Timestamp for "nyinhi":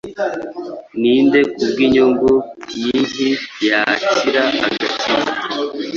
2.79-3.27